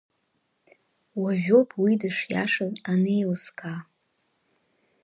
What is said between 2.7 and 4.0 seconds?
анеилыскаа.